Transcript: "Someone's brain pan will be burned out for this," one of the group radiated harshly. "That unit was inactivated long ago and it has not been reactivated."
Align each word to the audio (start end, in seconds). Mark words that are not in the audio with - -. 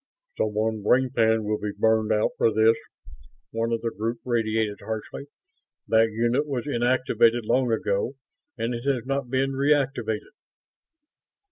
"Someone's 0.35 0.83
brain 0.83 1.11
pan 1.11 1.43
will 1.43 1.59
be 1.59 1.73
burned 1.77 2.11
out 2.11 2.31
for 2.35 2.51
this," 2.51 2.75
one 3.51 3.71
of 3.71 3.81
the 3.81 3.91
group 3.91 4.19
radiated 4.25 4.79
harshly. 4.79 5.27
"That 5.87 6.09
unit 6.09 6.47
was 6.47 6.65
inactivated 6.65 7.45
long 7.45 7.71
ago 7.71 8.15
and 8.57 8.73
it 8.73 8.85
has 8.91 9.05
not 9.05 9.29
been 9.29 9.51
reactivated." 9.51 10.31